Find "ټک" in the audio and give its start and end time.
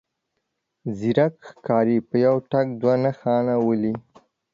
2.51-2.67